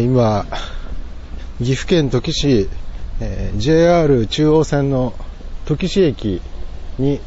[0.00, 0.46] え、今、
[1.58, 2.70] 岐阜県土岐市、
[3.20, 5.12] えー、JR 中央線の
[5.66, 6.40] 土岐市駅
[6.98, 7.20] に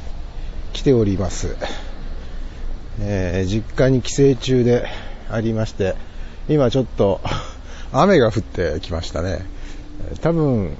[0.74, 1.56] 来ております。
[3.00, 4.88] えー、実家に帰省中で
[5.30, 5.96] ありまして、
[6.50, 7.22] 今ちょっと
[7.94, 9.46] 雨が降ってきましたね。
[10.22, 10.76] 多分、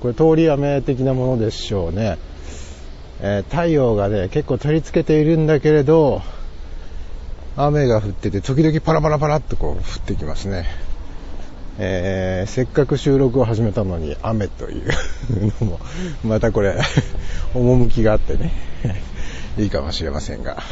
[0.00, 2.16] これ通り雨的なものでしょうね。
[3.20, 6.22] えー、太陽がね、結構照りつけているんだけれど、
[7.56, 10.89] 雨が降ってて、時々パラパラパラっとこう降ってきますね。
[11.82, 14.90] えー、せっかく収録を始めたのに雨という
[15.62, 15.80] のも、
[16.22, 16.76] またこれ、
[17.54, 18.52] 趣があってね、
[19.56, 20.62] いいかもしれませんが。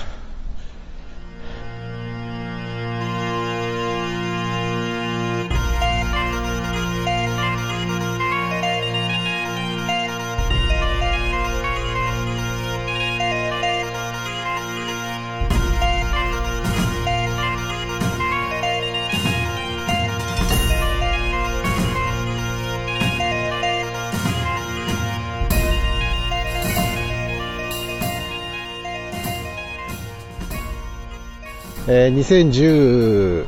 [31.91, 33.47] えー、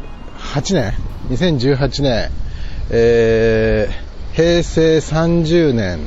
[0.56, 0.94] 2018年、
[1.28, 2.30] 2018年、
[2.88, 6.06] えー、平成30年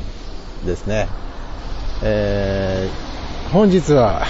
[0.66, 1.06] ですね。
[2.02, 4.26] えー、本日は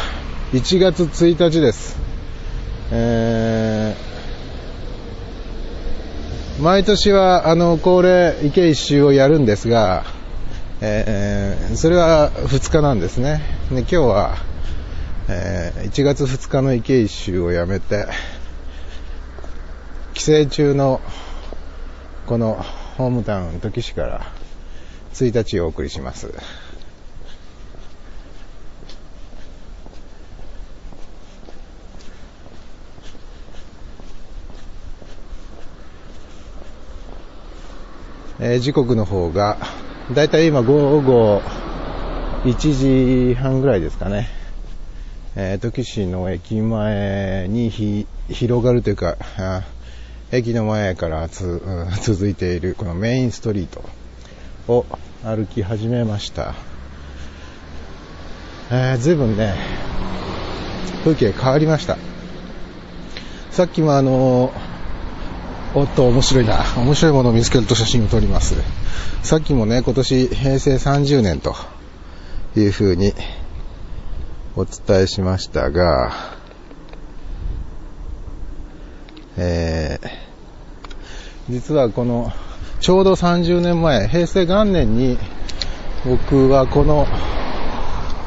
[0.53, 1.97] 1月1日です。
[2.93, 10.05] えー、毎年はあの恒例池一周をやるんですが、
[10.83, 13.41] えー、それは2日なんですね。
[13.71, 14.54] で今日は
[15.27, 18.07] えー、1月2日の池一周をやめて、
[20.13, 21.01] 帰省中の
[22.27, 22.63] この
[22.99, 24.27] ホームタウン、土岐市から
[25.15, 26.31] 1日お送りします。
[38.41, 39.57] え、時刻の方が、
[40.13, 41.41] だいたい今午後
[42.45, 44.44] 1時半ぐらいですかね。
[45.37, 47.69] えー、土岐市の駅前に
[48.29, 49.17] 広がるというか、
[50.31, 51.61] 駅の前からつ、
[52.03, 53.85] 続いているこのメインストリート
[54.69, 54.87] を
[55.25, 56.55] 歩き始めました。
[58.71, 59.55] えー、随分ね、
[61.03, 61.99] 風景変わりました。
[63.51, 64.53] さっきもあの
[65.75, 66.65] おっと面白いな。
[66.77, 68.55] 面白いものを見つけると写真を撮ります。
[69.25, 71.57] さっきもね、今年平成30年と
[72.57, 73.13] いう風に
[74.57, 76.13] お伝えしましたが、
[79.37, 80.09] えー、
[81.51, 82.33] 実はこの、
[82.79, 85.19] ちょうど30年前、平成元年に、
[86.07, 87.09] 僕はこの、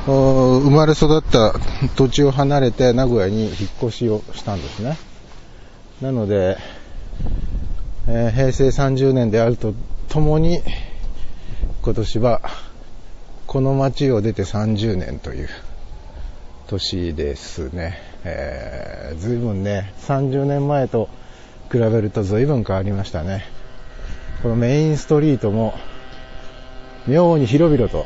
[0.06, 1.54] 生まれ育った
[1.96, 4.98] 土地を離れて名古屋に引っ越しをしたんですね。
[6.02, 6.58] なので、
[8.10, 9.74] えー、平成30年であると
[10.10, 10.62] ともに、
[11.84, 12.42] 今年は
[13.46, 15.50] この街を出て30年という
[16.68, 17.98] 年ですね。
[18.24, 21.10] えー、随分ね、30年前と
[21.72, 23.46] 比べると随分変わりましたね。
[24.44, 25.74] このメインストリートも、
[27.08, 28.06] 妙に広々と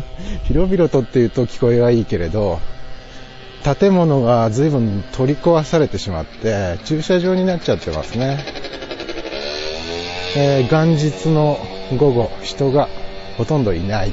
[0.44, 2.60] 広々とって言うと聞こえはいいけれど、
[3.64, 8.44] 建物が随分取り壊されてしまって、駐車場になっちゃってますね。
[10.36, 11.58] えー、元日の
[11.96, 12.88] 午後、人が
[13.36, 14.12] ほとんどいない。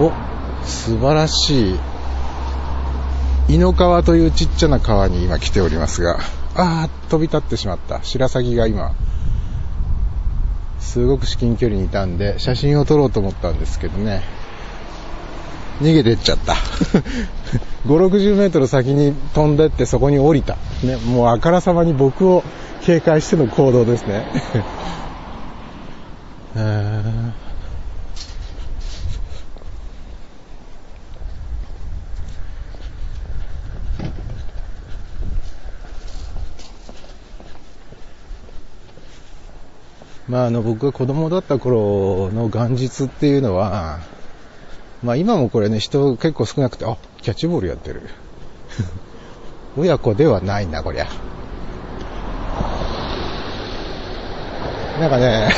[0.00, 0.10] お、
[0.90, 1.76] 素晴らし
[3.48, 3.54] い。
[3.54, 6.18] 井の川というちっちゃな川に今来ておりますが、
[6.56, 8.02] あー、飛び立ってしまった。
[8.02, 8.90] 白鷺が今、
[10.80, 14.22] すごく至近距離にいたんで、写真を撮ろうと思ったんですけどね、
[15.80, 16.54] 逃げてっちゃった。
[17.86, 20.56] 5、60メートル先に飛んでってそこに降りた。
[20.82, 22.42] ね、もうあからさまに僕を
[22.82, 24.26] 警戒しての行動ですね。
[40.30, 43.98] まあ、あの僕が子供だった頃の元日っていうのは、
[45.02, 48.02] まあ今もこれね、人結構少なくて、あ、キャッチボールやってる。
[49.76, 51.08] 親子ではないな、こりゃ。
[55.00, 55.48] なんかね、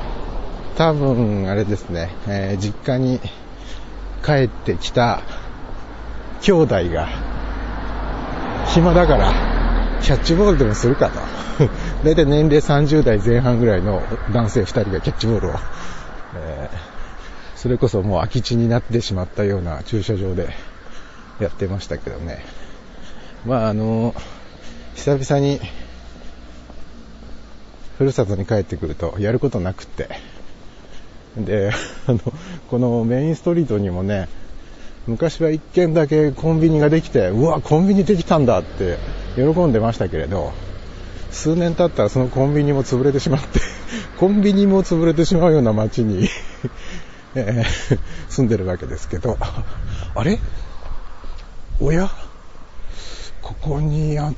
[0.78, 3.20] 多分あれですね、えー、実家に
[4.24, 5.20] 帰ってきた
[6.40, 7.08] 兄弟が
[8.68, 9.34] 暇だから
[10.00, 11.20] キャッチボールでもするかと。
[12.04, 14.02] 大体年齢30代前半ぐらいの
[14.32, 15.52] 男性2人がキャッチボールを、
[16.36, 20.50] えー、それこそもう空き地になってしまったような駐車場で
[21.40, 22.44] やってましたけどね。
[23.44, 24.14] まああの、
[24.94, 25.60] 久々に
[27.98, 30.08] ふるさとに帰ってくるとやることなくって。
[31.36, 31.72] で、
[32.06, 32.20] あの、
[32.70, 34.28] このメインストリートにもね、
[35.08, 38.98] 昔は一軒だけコンビニができて、うわ、コンビニできたんだって
[39.34, 40.52] 喜んでましたけれど、
[41.30, 43.60] 数年経ったらそのコンビニも潰れてしまって
[44.18, 46.28] コンビニも潰れてしまうような街に
[47.34, 47.98] えー、
[48.28, 49.36] 住んでるわけですけど、
[50.14, 50.38] あれ？
[51.80, 52.10] おや？
[53.42, 54.34] ここにあっ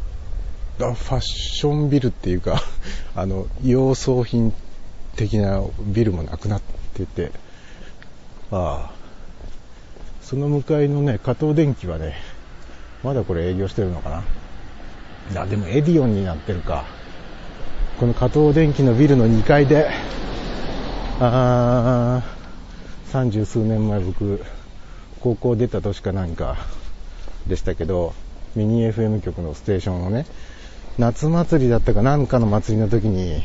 [0.79, 2.63] たファッションビルっていうか、
[3.15, 4.53] あの、洋装品
[5.17, 6.63] 的なビルもなくなっ
[6.95, 7.33] てて、
[8.51, 8.93] ああ、
[10.21, 12.17] その向かいのね、加藤電機はね、
[13.03, 14.25] まだこれ営業してるのかな。
[15.31, 16.85] いや、でもエディオンになってるか。
[18.01, 19.91] この加藤電機のビルの2階で、
[21.21, 24.43] あー三十数年前僕、
[25.21, 26.57] 高校出た年か何か
[27.47, 28.15] でしたけど、
[28.57, 30.27] ミニ FM 局のステーションをね、
[30.99, 33.43] 夏祭りだったか何かの祭りの時に、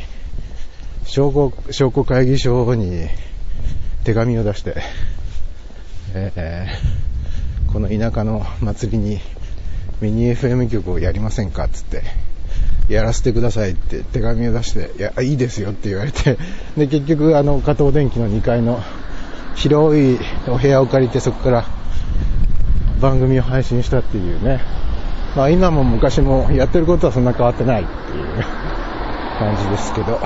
[1.05, 3.07] 商工、商工会議所に
[4.03, 4.75] 手紙を出して、
[6.15, 9.19] えー、この田舎の祭りに
[10.01, 12.03] ミニ FM 曲をやりませんかっつって、
[12.89, 16.37] やらせてくださいって手紙を出して、いや、いいですよって言われて、
[16.77, 18.81] で、結局、あの、加藤電機の2階の
[19.55, 21.65] 広いお部屋を借りてそこから
[23.01, 24.61] 番組を配信したっていうね。
[25.35, 28.43] まあ今も昔もやってることはそんな変わってないっていう
[29.39, 30.19] 感じですけど。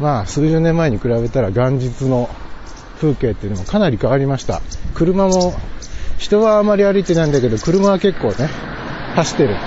[0.00, 2.30] まあ数十年前に比べたら元日の
[3.00, 4.62] 風景っていうのもかなり変わりました。
[4.94, 5.54] 車も、
[6.18, 8.48] 人はあまり歩いてないんだけど、車は結構ね、
[9.14, 9.56] 走ってる。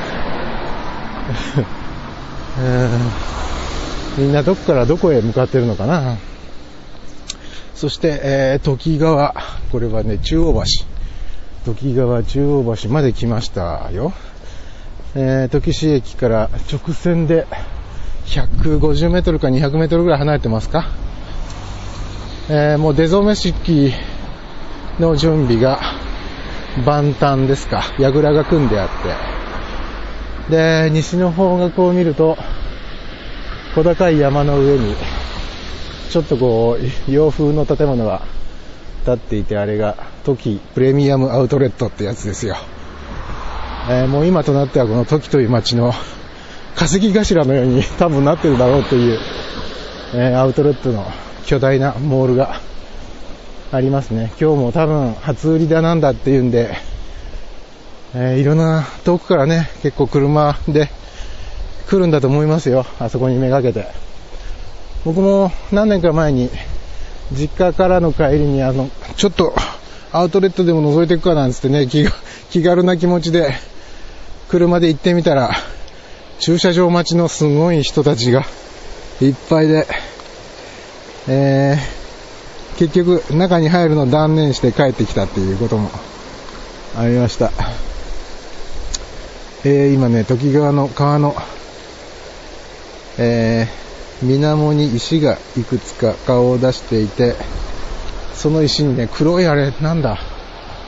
[4.17, 6.17] みんなどこからどこへ向かってるのかな。
[7.73, 9.33] そして、えー、時川、
[9.71, 10.85] これはね、中央橋。
[11.65, 14.13] 時川中央橋まで来ましたよ。
[15.15, 17.47] えー、時市駅から直線で
[18.25, 20.89] 150メートルか200メートルぐらい離れてますか。
[22.49, 23.93] えー、もう出初め式
[24.99, 25.79] の準備が
[26.85, 27.83] 万端ですか。
[27.99, 28.89] 櫓が組んであっ
[30.49, 30.51] て。
[30.51, 32.37] で、西の方角を見ると、
[33.75, 34.95] 小高い山の上に、
[36.09, 38.21] ちょっとこう、洋風の建物が
[39.05, 42.55] 建っていて、あれが、時プレミアムアウトレットってやつですよ。
[43.89, 45.91] えー、もう今となってはこの時という街の
[46.75, 49.19] 化石頭のように多分なってるだろうという、
[50.13, 51.05] えー、アウトレットの
[51.45, 52.61] 巨大なモールが
[53.73, 54.33] ありますね。
[54.39, 56.75] 今日も多分初売りだなんだっていうんで、
[58.13, 60.89] えー、いろんな遠くからね、結構車で
[61.87, 62.85] 来るんだと思いますよ。
[62.99, 63.87] あそこにめがけて。
[65.05, 66.49] 僕も何年か前に
[67.31, 69.55] 実家からの帰りにあの、ちょっと
[70.11, 72.05] アウトレットでも覗いていくかなんつってね、気
[72.49, 73.53] 気軽な気持ちで
[74.49, 75.49] 車で行ってみたら、
[76.39, 78.43] 駐車場待ちのすごい人たちが
[79.21, 79.87] いっぱいで、
[81.29, 82.00] えー、
[82.81, 85.91] 結局中に入るのを断念して帰ってきたっていうことも
[86.97, 87.51] ありました。
[89.63, 91.35] えー、今ね、時川の川の、
[93.19, 97.35] えー、水面に石がいくつか顔を出していて、
[98.33, 100.17] その石にね、黒いあれ、なんだ、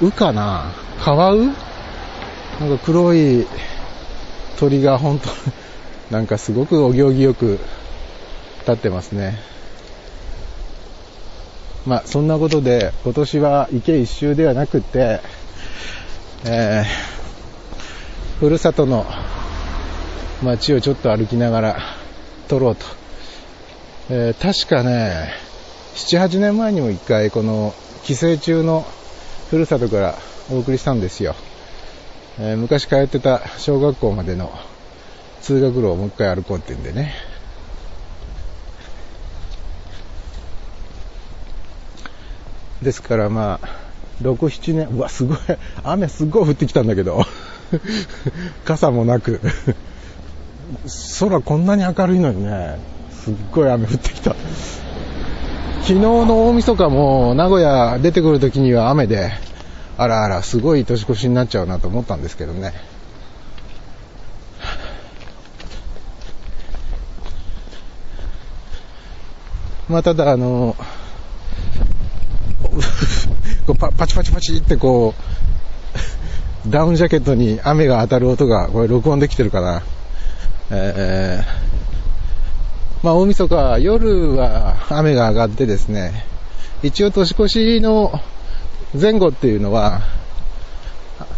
[0.01, 0.73] うかな？
[0.99, 1.43] カワウ？
[1.45, 3.45] なんか黒い
[4.57, 5.29] 鳥が本当
[6.09, 7.59] なんかすごくお行儀よく
[8.61, 9.52] 立ってますね。
[11.85, 15.19] まあ、そんなことで、今年は池一周ではなくて、
[16.45, 19.05] えー、ふるさとの
[20.41, 21.77] 街をちょっと歩きながら
[22.47, 22.85] 撮ろうと。
[24.09, 25.33] えー、確かね、
[25.95, 27.73] 7、8年前にも一回この
[28.03, 28.85] 帰省中の
[29.49, 30.15] ふるさとから
[30.51, 31.35] お送りしたんですよ。
[32.39, 34.51] えー、昔通ってた小学校までの
[35.41, 37.32] 通学路をもう一回歩こうって言うんでね。
[42.83, 43.67] ですからまあ、
[44.21, 45.37] 6、7年、うわ、すごい、
[45.83, 47.23] 雨すっごい降ってきたんだけど、
[48.65, 49.41] 傘もなく、
[51.19, 52.77] 空こんなに明るいのにね、
[53.11, 54.35] すっごい雨降ってきた。
[55.81, 59.31] 昨日の大晦日も名古屋出てくるときには雨で、
[59.97, 62.73] あらあら、すごい年越しになっちゃうなと思ったんですけどね。
[69.89, 70.75] まあ、ただ、あの、
[73.65, 75.13] こうパパチパチパチってこ
[76.65, 79.83] う、 ダウンジャケットに雨が当たる音が、これ録音できてるかな。
[80.69, 86.25] えー、まあ大晦日夜は雨が上がってですね、
[86.81, 88.19] 一応年越しの
[88.99, 90.01] 前後っていうのは、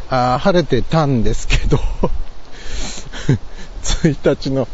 [0.10, 1.79] あ晴れてたんですけど、
[3.84, 4.67] 1日の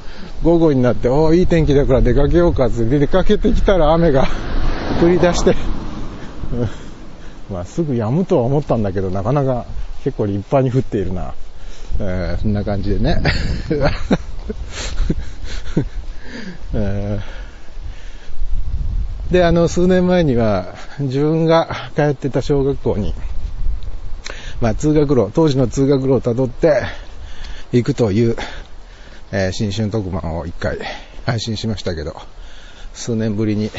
[0.43, 4.27] 午後になって、おいい天気だから出かけようかって出かけてきたら雨が
[5.01, 5.55] 降り出して、
[7.51, 9.65] まあすぐ止むとは思ったんだけど、なかなか
[10.03, 11.33] 結構立派に降っているな。
[11.99, 13.21] えー、そんな感じでね。
[16.73, 23.13] えー、で、あの、数年前には、自分が通ってた小学校に、
[24.61, 26.83] まあ、通学路、当時の通学路をたどって
[27.71, 28.37] 行くという、
[29.31, 30.77] えー、新春特番を一回
[31.25, 32.15] 配信しましたけど、
[32.93, 33.69] 数年ぶりに、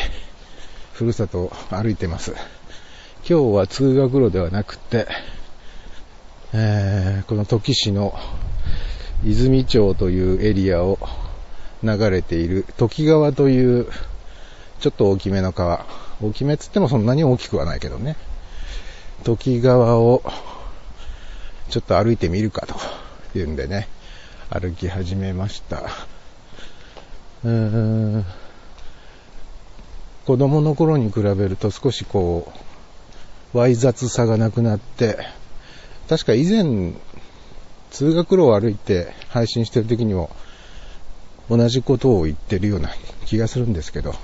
[0.93, 2.35] ふるさとを歩いてます。
[3.33, 5.07] 今日は通学路ではなくて、
[6.53, 8.13] えー、この土岐市の
[9.25, 10.99] 泉町というエリアを
[11.83, 13.87] 流れている土岐川という
[14.81, 15.87] ちょっと大きめの川。
[16.21, 18.19] 大きめっつってもそんなに大きくはないけどね。
[19.25, 20.23] 土岐川を
[21.71, 22.75] ちょっと歩いてみるかと
[23.39, 23.89] いうんでね、
[24.51, 25.85] 歩き始めました。
[27.45, 28.27] うーん
[30.27, 32.72] 子供の頃に比べると少しこう、
[33.53, 35.19] わい雑さがなくなって、
[36.09, 36.95] 確か以前、
[37.91, 40.31] 通学路を歩いて配信してる時にも
[41.51, 42.91] 同じことを言ってるような
[43.27, 44.15] 気がするんですけど、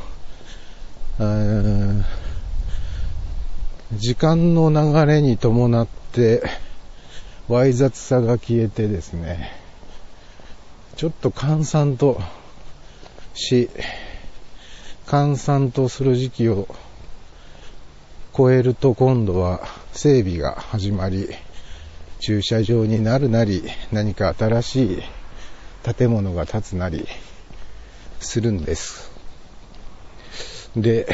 [3.97, 6.43] 時間の流れに伴って、
[7.49, 9.51] わい雑さが消えてですね、
[10.97, 12.21] ちょっと閑散と
[13.35, 13.69] し、
[15.07, 16.69] 閑散とする時期を
[18.39, 21.29] 超えると今度は整備が始まり、
[22.21, 25.03] 駐車場になるなり、何か新しい
[25.83, 27.09] 建物が建つなり
[28.21, 29.11] するんです。
[30.77, 31.09] で、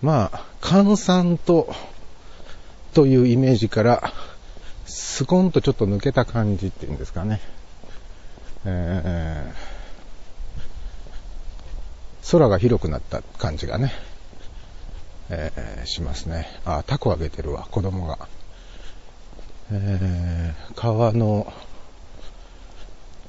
[0.00, 1.74] まあ、閑散と、
[2.94, 4.12] というイメージから、
[4.86, 7.40] スコンとちょっと抜けた感じっていうんですかね。
[8.64, 9.79] えー、
[12.30, 13.92] 空が広くなった感じがね、
[15.30, 16.46] えー、しますね。
[16.64, 18.18] あ、タコあげてるわ、子供が。
[19.72, 21.52] えー、川の、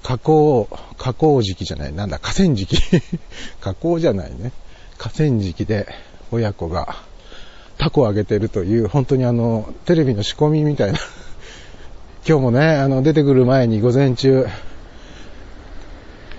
[0.03, 2.77] 河口、河口時期じゃない、なんだ、河川敷。
[3.59, 4.51] 河口じゃないね。
[4.99, 5.87] 河川敷で
[6.31, 6.95] 親子が
[7.79, 10.99] タコをあげてるという、本当にあの、テレビの仕込みみたいな。
[12.27, 14.45] 今日もね、あの、出てくる前に午前中、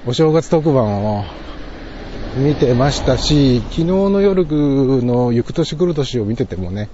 [0.07, 1.25] お正月特番を
[2.35, 4.47] 見てましたし、昨日の夜
[5.05, 6.89] の行く年来る年を見ててもね、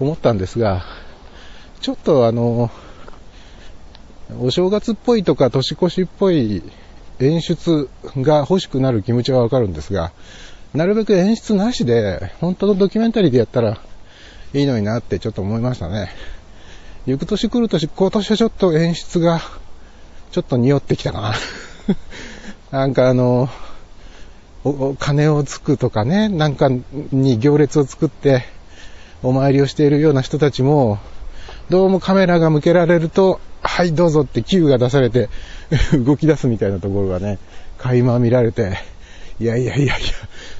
[0.00, 0.84] 思ったんですが、
[1.82, 2.70] ちょっとあの、
[4.40, 6.62] お正月っぽいとか年越しっぽい
[7.18, 10.12] 演出が欲しくなる気持ちはわかるんですが、
[10.72, 13.78] なるべく演出なしで、本当のドキュメンタリーでやったら
[14.54, 16.08] いいのになってちょっと思いましたね。
[17.04, 19.42] 行く年来る年、今年はちょっと演出が、
[20.30, 21.34] ちょっと匂ってきたかな。
[22.78, 23.50] なんかあの、
[24.62, 26.68] お金をつくとかね、なんか
[27.12, 28.44] に行列を作って
[29.22, 30.98] お参りをしているような人たちも、
[31.70, 35.28] どうもカメラが向けられると、はいどうぞって球が出されて
[36.04, 37.38] 動き出すみたいなところがね、
[37.78, 38.78] 垣間見られて、
[39.38, 39.94] いやいやいやいや、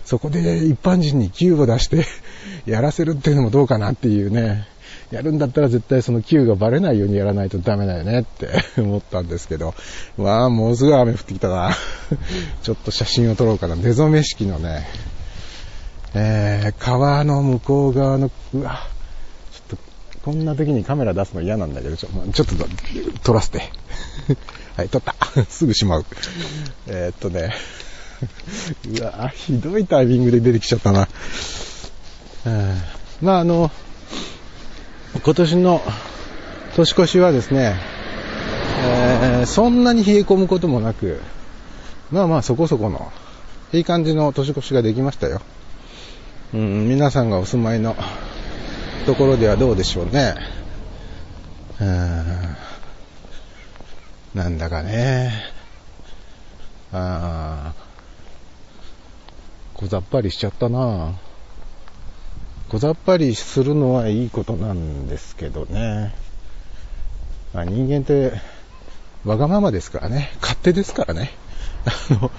[0.07, 2.07] そこで一般人に球を出して
[2.65, 4.67] やらせるっていうのもどうかなっていうね、
[5.11, 8.49] やるんだったら絶対その Q がバレないようにやらないとダメだよねって
[8.81, 9.75] 思ったんですけど、
[10.17, 11.75] わあ、ものすごい雨降ってきたな。
[12.63, 13.75] ちょっと写真を撮ろうかな。
[13.75, 14.87] 出初め式のね、
[16.15, 18.87] えー、川の向こう側の、うわ、
[19.53, 19.79] ちょっと、
[20.23, 22.55] こんな時にカメラ出すの嫌なんだけど、ちょちょっと
[23.25, 23.63] 撮らせて。
[24.77, 25.15] はい、撮った。
[25.49, 26.07] すぐしまう。
[26.87, 27.53] えー、っとね、
[28.89, 31.09] うわひどいタイミングで出てきちゃったな。
[32.47, 32.83] うん
[33.21, 33.71] まああの、
[35.13, 35.83] 今年の
[36.77, 37.75] 年越しはですね、
[38.85, 41.21] えー、そんなに冷え込むこともなく、
[42.13, 43.11] まあまあそこそこの、
[43.73, 45.43] いい感じの年越しができましたよ。
[46.55, 47.97] うん、皆さんがお住まいの
[49.05, 50.35] ところではどうでしょうね。
[51.81, 52.47] うん、
[54.35, 55.33] なんだかね、
[56.93, 57.73] あ
[59.75, 61.15] 小ざっぱりしちゃったな
[62.71, 66.15] 小ざっぱりするのはいいことなんですけどね。
[67.53, 68.33] まあ、人間って
[69.25, 70.31] わがままですからね。
[70.41, 71.33] 勝手ですからね。
[71.85, 72.31] あの、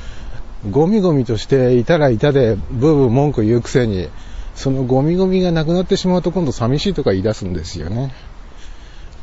[0.71, 4.07] ゴミゴミとしていたらいたでブーブー文句言うくせに、
[4.55, 8.13] そのゴミゴミがなくなってしまうと今度寂しいとか言い出すんですよね。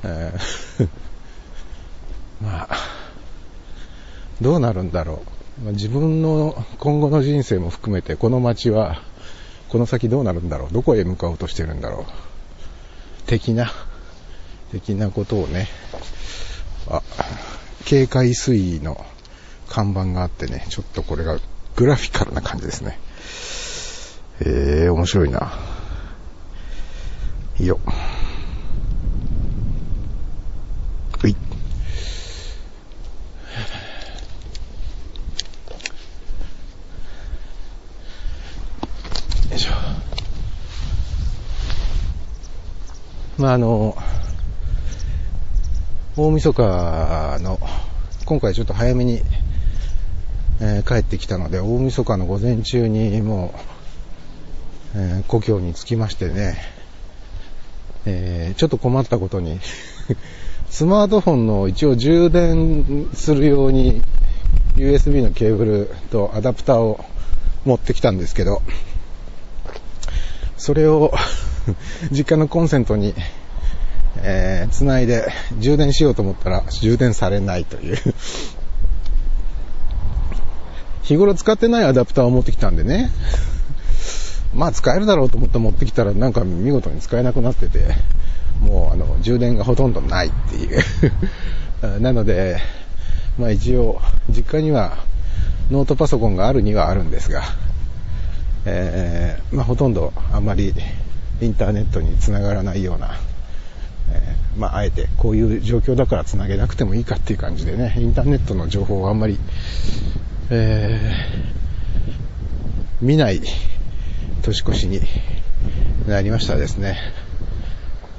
[0.04, 0.88] えー
[2.44, 2.76] まあ、
[4.42, 5.22] どうなるんだろ
[5.64, 5.72] う。
[5.72, 9.02] 自分の今後の人生も含めて、この街は、
[9.68, 13.70] この先どうなるんだろう、どこへ向かおうとしてるんだろう、的な、
[14.72, 15.68] 的なことをね、
[16.88, 17.02] あ、
[17.84, 19.04] 警戒水位の
[19.68, 21.38] 看板があってね、ちょっとこれが
[21.76, 22.98] グラフィカルな感じですね。
[24.40, 25.52] えー、面白いな。
[27.58, 27.80] いいよ。
[31.25, 31.32] うい。
[39.50, 39.72] よいしょ。
[43.38, 43.97] まあ、あの、
[46.16, 47.61] 大晦日の、
[48.25, 49.23] 今回ちょっと早めに、
[50.61, 53.54] えー、帰ってきたので、大晦日の午前中にも
[54.97, 56.59] う、えー、故郷に着きましてね、
[58.07, 59.61] えー、ちょっと困ったことに
[60.68, 64.02] スマートフォンの一応充電するように
[64.75, 67.04] USB のケーブルとアダプターを
[67.64, 68.62] 持ってきたんですけど、
[70.57, 71.14] それを
[72.10, 73.14] 実家のコンセントに
[74.20, 77.96] えー、繋いで充電しようと思ったら充電されないという
[81.02, 83.10] 日頃使ってないアダプターを持ってきたんでね。
[84.54, 87.94] まあ使えるだろうと思って持ってきたらなんか見事に使えなくなってて、
[88.60, 90.80] もうあの充電がほとんどないっていう
[92.00, 92.58] なので、
[93.38, 94.98] まあ一応実家には
[95.70, 97.42] ノートパソコンがあるにはあるんですが、
[98.64, 100.75] えー、まあほとんどあんまり
[101.40, 103.18] インターネットにつながらないような
[104.11, 109.38] えー、まあ、あえてこういう状況だから繋げなくてもいいかっていう感じでね、インターネットの情報をあんまり、
[110.50, 113.41] えー、見ない
[114.43, 115.00] 年越しに
[116.06, 116.99] なりましたですね。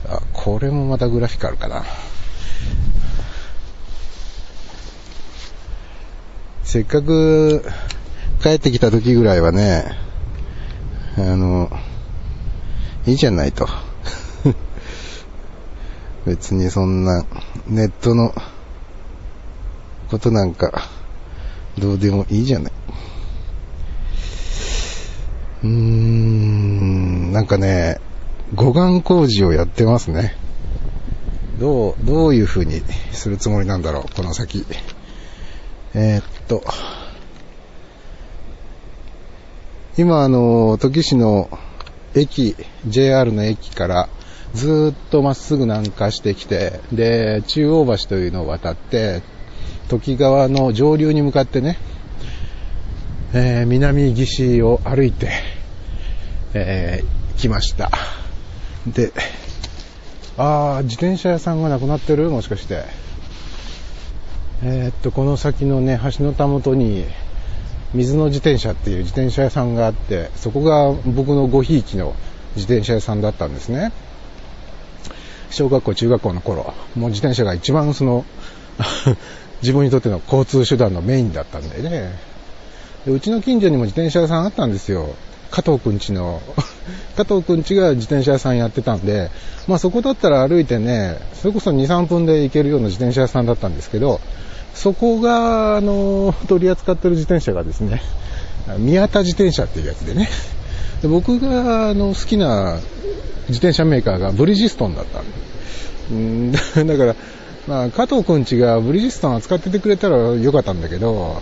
[0.07, 1.83] あ、これもまたグラフィカルかな。
[6.63, 7.63] せっかく
[8.43, 9.97] 帰ってきた時ぐらいはね、
[11.17, 11.71] あの、
[13.09, 13.67] いいじゃないと。
[16.27, 17.25] 別にそんな
[17.67, 18.35] ネットの
[20.11, 20.87] ことなんか
[21.79, 22.71] どうでもいいじゃない。
[25.63, 27.99] うーん、なんかね、
[28.53, 30.35] 護岸工事をやってますね。
[31.59, 34.65] どう、どういう風にするつもりなんだろう、この先。
[35.95, 36.63] えー、っと、
[39.97, 41.49] 今あの、時市の
[42.15, 42.55] 駅、
[42.87, 44.09] JR の駅から
[44.53, 49.21] ずっとまっすぐ南下してきて、で、中央橋というのを渡って、
[49.89, 51.77] 時川の上流に向かってね、
[53.33, 55.29] えー、南岸を歩いて、
[56.53, 57.91] えー、来ました。
[58.87, 59.11] で、
[60.37, 62.29] あー、自転車屋さんがなくなってる？
[62.29, 62.83] もしかして。
[64.61, 67.05] えー、っと、この先のね、橋のたもとに、
[67.93, 72.15] 水の自転車っていう自転車屋さんがあって、そこが僕のごひいきの
[72.55, 73.91] 自転車屋さんだったんですね。
[75.49, 78.25] 小学校、中学校の頃、もう自転車が一番その
[79.61, 82.13] 自分にとっての交通手段のメインだったんでね。
[83.05, 85.15] でうちの近所にも自転車屋さんあったんですよ。
[85.51, 86.41] 加藤くんちの
[87.17, 89.31] 加藤くんちが自転車屋さんやってたんで、
[89.67, 94.21] まあそこだったら歩いてね、それこそ2、3分で行けるような自転車屋さんだったんですけど、
[94.73, 98.01] そこが、あの、 取り扱ってる自転車がですね、
[98.77, 100.29] 宮田自転車っていうやつでね、
[101.01, 102.77] で僕があの好きな
[103.47, 105.21] 自転車メーカーがブリヂストンだった
[106.13, 106.51] ん
[106.87, 107.15] だから、
[107.67, 111.41] まあ、加藤くんちがブリヂストン扱っててくれたらよかったんだけど、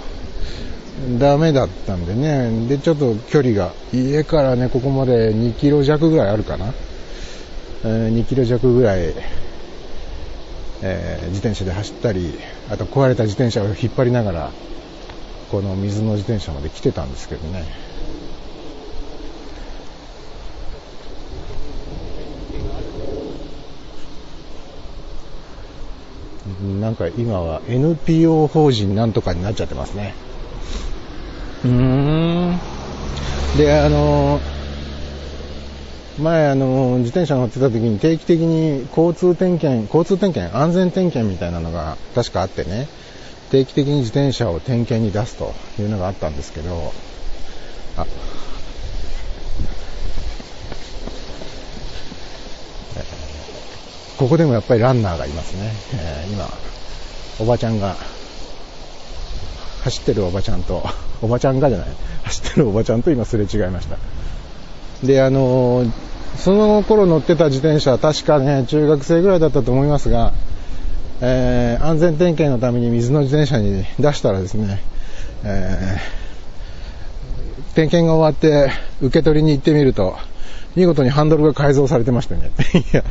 [1.19, 2.67] ダメだったんでね。
[2.67, 6.73] で、ちょっと距離が、家からね、ここまで2キロ弱ぐらいあるかな。
[7.85, 9.13] えー、2キロ弱ぐらい、
[10.81, 12.37] えー、自転車で走ったり、
[12.69, 14.51] あと壊れた自転車を引っ張りながら、
[15.51, 17.65] この水の自転車まで来てたんですけどね。
[26.79, 30.13] なんか今は NPO 法人なんとかになっちゃってますね。
[31.65, 31.71] うー
[32.51, 32.59] ん。
[33.57, 34.39] で、あの、
[36.19, 42.87] 前あの、自転車乗ってた時に定期的に交通点検、交通点検、安全点検みたいなのが確かあってね、
[43.51, 46.91] 定期的に自転車を点検に出すというのがあったんですけど、
[47.97, 48.05] あ、
[54.17, 55.71] ここでもやっぱりランナーがいますね。
[55.93, 56.49] えー、今、
[57.39, 57.95] おばちゃんが、
[59.83, 60.83] 走ってるおばちゃんと、
[61.21, 61.87] おばちゃんがじゃない、
[62.23, 63.97] 走ってるおばちゃんと今すれ違いました。
[65.03, 66.06] で、あのー、
[66.37, 70.33] その頃乗ってた自転車は確かね、中学生ぐらいだったと思いますが、
[71.19, 74.79] えー、安全点検のために水の自転車に出したらですね、
[75.43, 78.71] えー、点検が終わって
[79.01, 80.15] 受け取りに行ってみると、
[80.75, 82.51] 見事にハンドルが改造されてましたね。
[82.93, 83.03] いや、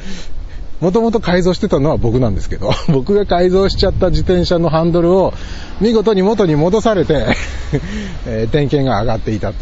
[0.80, 5.34] もともと改造してたのは僕なんですけど、 僕が改造しちゃった自転車のハンドルを
[5.80, 7.26] 見事に元に戻されて
[8.24, 9.52] えー、点検が上がっていた。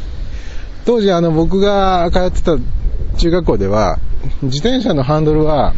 [0.85, 2.59] 当時あの僕が通ってた
[3.15, 3.99] 中学校では、
[4.43, 5.75] 自転車のハンドルは、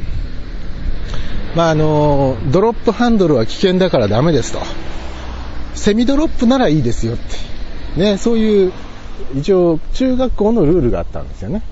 [1.55, 4.61] まああの、ドロップハンドルは危険だからダメですと。
[5.75, 8.01] セミドロップならいいですよって。
[8.01, 8.73] ね、そういう、
[9.35, 11.63] 一応中学校のルールがあったんですよね。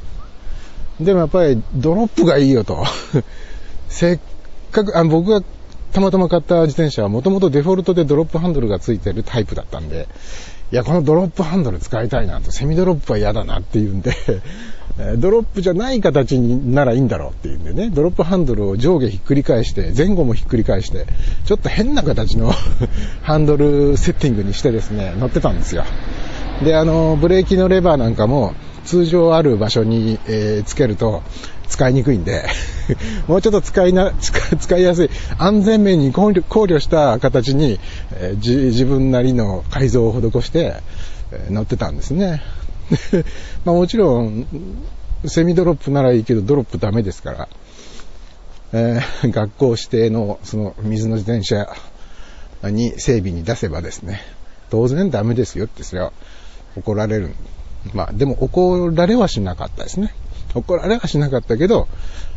[1.01, 2.85] でもやっぱりドロップがいいよと。
[3.89, 4.19] せっ
[4.71, 5.43] かく、あ僕が
[5.93, 10.09] たまたま買った自転車はもともとデフォルトでドロップハンドルがついてるタイプだったんで、
[10.73, 14.13] いや、このドロップハンドル使いたいなと、セミドロップは嫌だなっていうんで
[15.19, 21.07] ドロップじゃない形にならいいんだろうっていうんでね、ドロップハンドルを上下ひっくり返して、前後もひっくり返して、
[21.45, 22.53] ちょっと変な形の
[23.23, 25.85] ハンドルセッティングにしてですね、乗ってたんですよ。
[26.63, 28.55] で、あの、ブレーキのレバーなんかも、
[28.85, 31.23] 通常ある場所に、えー、つけると
[31.69, 32.45] 使いにくいんで
[33.27, 37.81] もうちょっと使いな、使いやすい、安全面に考慮した形に、
[38.13, 40.77] えー、自分なりの改造を施して、
[41.33, 42.43] えー、乗ってたんですね。
[43.65, 44.47] まあもちろん、
[45.27, 47.49] セミドロップならいいけど、ドロップダメですから、
[48.73, 51.69] えー、 学校指定のその水の自転車
[52.71, 54.21] に整備に出せばですね、
[54.71, 56.13] 当然ダメですよってそれは
[56.77, 57.35] 怒られる。
[57.93, 60.15] まあでも怒られはしなかったですね。
[60.55, 61.89] 怒られはしなかったけど、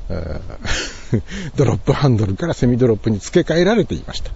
[1.56, 4.32] ドロップハンドルからセミドロップに付け替えられていました。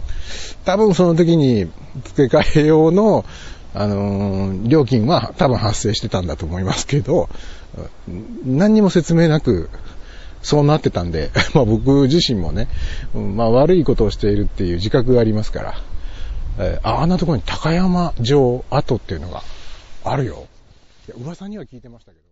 [0.65, 1.69] 多分その時に
[2.03, 3.25] 付け替え用の、
[3.73, 7.29] あのー、料金は多分発生してたんだと思いますけど、
[8.45, 9.69] 何にも説明なく、
[10.41, 12.67] そうなってたんで、 まあ僕自身もね、
[13.13, 15.75] まあ悪いことをしているっていう自覚がありますから、
[16.59, 19.43] え、あ、んなところに高山城跡っていうのが
[20.03, 20.47] あるよ。
[21.07, 22.30] いや、噂には聞いてましたけど。